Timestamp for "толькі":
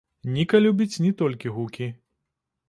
1.21-1.53